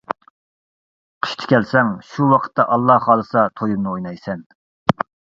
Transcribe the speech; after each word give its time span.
قىشتا 1.25 1.49
كەلسەڭ 1.51 1.91
شۇ 2.11 2.29
ۋاقىتتا 2.31 2.65
ئاللا 2.77 2.95
خالىسا 3.03 3.43
تويۇمنى 3.61 3.91
ئوينايسەن. 3.91 4.41